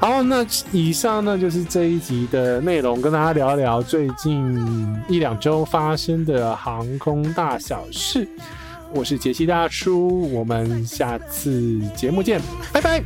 [0.00, 4.56] 好，那以上呢就是这一集的内容，跟大家聊一聊最近
[5.08, 8.28] 一两周发生的航空大小事。
[8.94, 12.40] 我是杰西大叔，我们下次节目见，
[12.72, 13.02] 拜拜。